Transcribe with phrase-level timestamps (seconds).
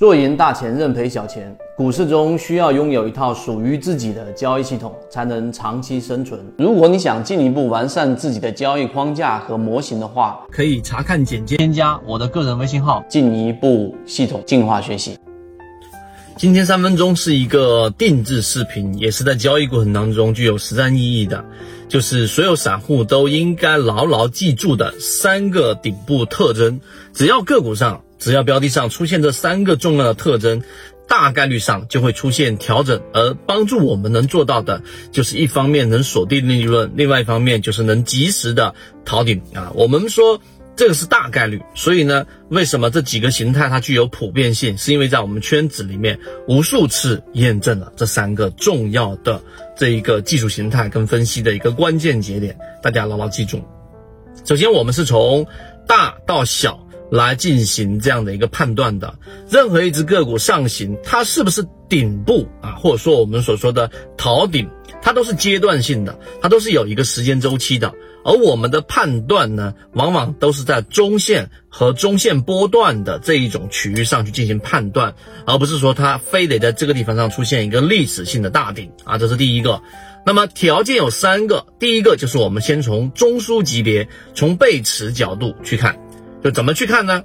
[0.00, 1.54] 做赢大钱，认赔小钱。
[1.76, 6.40] 股市中需要拥有一套属于自己的交易系统，才能长期生存。
[6.56, 15.18] 如果你想进一步完善自己的交易框架和模型的话，可以查看简介，添加我的个人微信号，进一步系统进化学习。
[16.38, 21.44] 今天三分钟是一个定制视频，也是在交易过程当中具有实战意义的，
[21.88, 26.80] 就是所有散户都应该牢牢记住的三个顶部特征。
[27.12, 28.00] 只要个股上。
[28.20, 30.62] 只要标的上出现这三个重要的特征，
[31.08, 33.00] 大概率上就会出现调整。
[33.12, 39.72] 而帮助我们能做到的，就是一方面能锁定利润，另外一方面就是能及时的逃顶啊。
[39.74, 40.40] 我们说
[40.76, 44.76] 这个是大概率，所以呢，为什么这几个形态它具有普遍性？
[44.76, 49.42] 是因为在我们圈子里面无数次验证了这三个重要的
[49.76, 53.62] 这一个技术形态跟分析的一个关键节点，大家牢牢记住。
[54.44, 55.46] 首先，我们是从
[55.86, 56.86] 大到小。
[57.10, 59.18] 来进行这样的一个判断的，
[59.50, 64.68] 任何一只个股上行，它是不是顶部啊，或者说我们所说的逃顶，
[65.02, 67.92] 它都是阶段性的，它都是有一个时间周期的。
[68.22, 75.14] 而我们的判断呢，往往都是在中线和中线波段的这一种区域上去进行判断，
[75.46, 79.80] 而不是说它非得在这个地方上出现一个历史性的大顶啊，这是第一个。
[80.26, 85.98] 那么条件有三个，第一个就是我们先从中枢级别，从背驰角度去看。
[86.42, 87.22] 就怎么去看呢？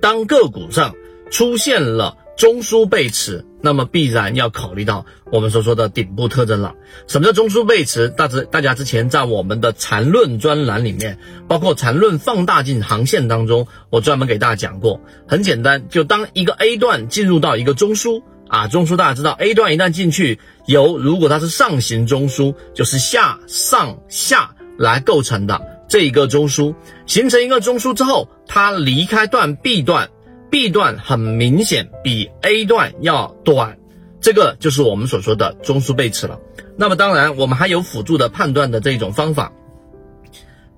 [0.00, 0.94] 当个股上
[1.30, 6.74] 出现了中枢背驰，那么必然要考虑到我们所说的顶部特征了。
[7.06, 8.08] 什么叫中枢背驰？
[8.08, 15.02] 大致大家之前在我们的缠论专栏里面，包括缠论放大镜航线当中，我专门给大家讲过。
[15.28, 25.69] 很简单，就当一个 A 段进入到一个中枢啊，中枢大家知道，A 段一旦进去，由如果它是上行中枢，就是下上下来构成的。
[25.90, 26.74] 这一个中枢
[27.04, 30.08] 形成一个中枢之后，它离开段 B 段
[30.48, 33.76] ，B 段很明显比 A 段要短，
[34.20, 36.38] 这个就是我们所说的中枢背驰了。
[36.78, 39.52] 那么当然，我们还有辅助的判断的这种方法。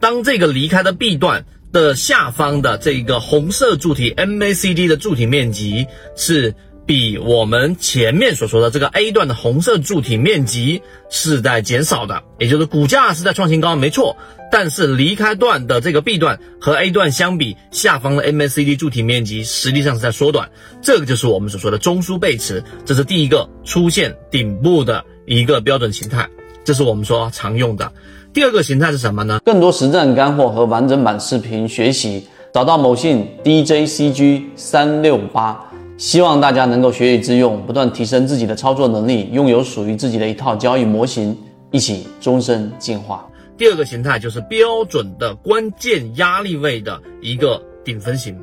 [0.01, 5.87] 当这个离开的 B 段的下方的这个红色柱体 MACD 的柱体面积
[6.17, 6.55] 是。
[6.85, 14.17] 比我们前面所说的这个 A 段的红色柱体面积是在减少的，也就是股价是在创新高，没错。
[14.53, 20.51] 但是离开段的这个 B 段和 A 段相比，下方的 MACD 柱体面积实际上是在缩短，
[20.83, 26.29] 这个就是我们所说的中枢背驰，这是第一个出现顶部的一个标准形态，
[26.65, 27.91] 这是我们说常用的。
[28.35, 29.41] 第二个形态是什么呢？
[29.43, 35.59] 更多实战干货和完整版视频学习，找到某信 DJCG 三六八。
[35.97, 41.35] 希望大家能够学以致用，不断提升自己的操作能力，拥有属于自己的一套交易模型，
[41.71, 43.27] 一起终身进化。
[43.63, 48.43] 第二个形态就是标准的关键压力位的一个顶分型。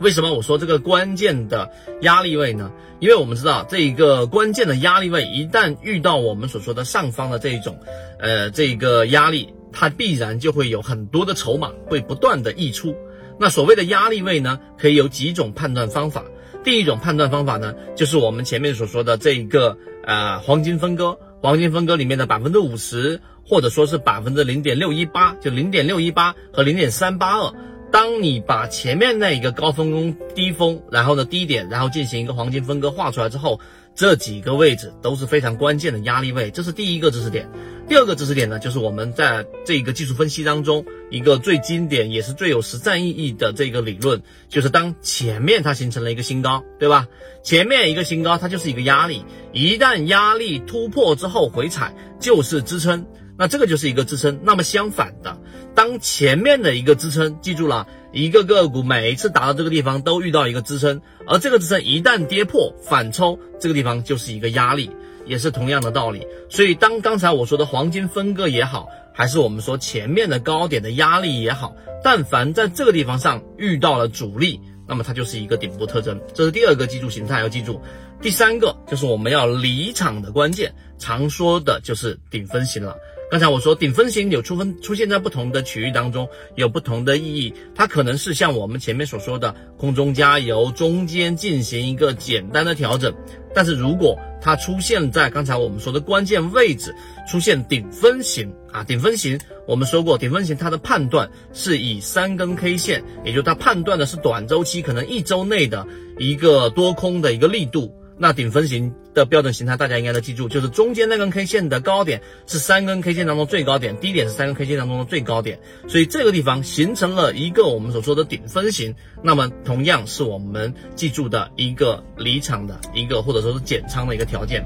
[0.00, 1.70] 为什么我说这个关键的
[2.02, 2.70] 压力位呢？
[3.00, 7.78] 因为我们知道这一个关键的压力位一旦遇到我们所说的上方的这一种，
[8.18, 12.94] 呃，这个压力，它必然就会有很多的筹码会不断的溢出。
[13.40, 16.22] 那所谓的压力位呢，可以有几种判断方法。
[16.62, 27.52] 第一种判断方法呢，就是我们前面所说的这一个呃黄金分割，黄金分割里面的百分之五十，或者说是百分之零点六一八，就零点六一八和零点三八二。
[27.94, 33.60] 当你把前面那一个高峰跟低峰，然后呢低点，然后进行一个黄金分割画出来之后。
[33.96, 37.48] 这几个位置都是非常关键的压力位，这是第一个知识点。
[37.86, 47.06] 第二个知识点呢，就是我们在这个技术分析当中一个最经典也是最有实战意义的这个理论，就是当前面它形成了一个新高，对吧？
[47.44, 53.06] 前面一个新高它就是一个压力，一旦压力突破之后回踩就是支撑。
[53.36, 54.40] 那这个就是一个支撑。
[54.42, 55.38] 那么相反的，
[55.74, 64.90] 当前面的一个支撑，记住了，一个个股每一次达到这个地方都遇到一个支撑，而这个支撑一旦跌破反抽，这个地方就是一个压力，
[65.26, 66.26] 也是同样的道理。
[66.48, 76.20] 所以当刚才我说的黄金分割也好，还是我们说前面的高点的压力也好，但凡在这个地方上遇到了阻力，那么它就是一个顶部特征。
[76.34, 77.80] 这是第二个记住形态要记住。
[78.22, 82.96] 第三个就是我们要离场的关键，常说的就是顶分型了。
[83.30, 87.52] 刚才我说顶分型有出分出现在不同的区域当中，有不同的意义。
[87.74, 93.12] 它可能是像我们前面所说的空中加油，中间进行一个简单的调整。
[93.54, 96.94] 但是如果它出现在刚才我们说的关键位置，
[97.28, 105.86] 出现顶分型啊，顶分型我们说过，顶分型它的判断是以三根 K 线，也就它判断的是短周期，可能一周内的
[106.18, 107.94] 一个多空的一个力度。
[108.16, 115.58] 那顶分型的标准形态，大家应该都记住，就是中间那根 K 线的高点是三根 K 线当中最高点，低点是三根 K 线当中的最高点，
[115.88, 118.94] 所以这个地方形成了一个我们所说的顶分型。
[119.22, 124.64] 那么同样是我们记住的一个离场的一个或者说是减仓的一个条件。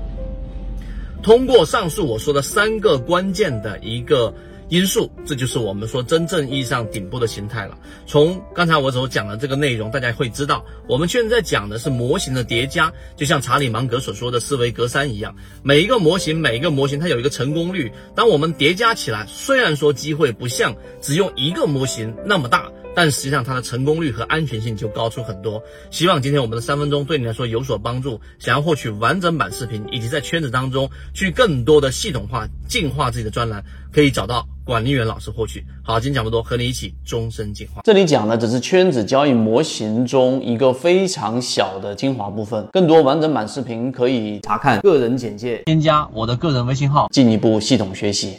[1.22, 4.34] 通过上述我说的三个关键的一个。
[4.68, 7.76] 因素，这就是我们说真正意义上顶部的形态了。
[8.06, 17.90] 从刚才我所讲的这个内容，大家会知道，我们现在讲的是模型的叠加，就像查理芒格所说的思维格栅一样，每一个模型，每一个模型它有一个成功率。
[18.14, 22.70] 当我们叠加起来，虽然说机会不像只用一个模型那么大。
[22.94, 25.62] 但实际上它的成功率和安全性就高出很多。
[25.88, 28.20] 希望今天我们的三分钟对你来说有所帮助。
[28.40, 35.64] 想要获取完整版视频，以及在圈子当中去更多的系统化进化自己的专栏，可以找到管理员老师获取。
[35.82, 37.80] 好，今天讲不多，和你一起终身进化。
[37.84, 42.62] 这里讲的只是圈子交易模型中一个非常小的精华部分。
[42.70, 48.34] 更多完整版视频可以查看个人简介，添加我的个人微信号，进一步系统学习。